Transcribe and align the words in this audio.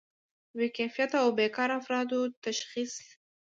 د 0.49 0.51
بې 0.57 0.67
کفایته 0.77 1.17
او 1.23 1.29
بیکاره 1.39 1.73
افرادو 1.81 2.19
تشخیص. 2.45 2.93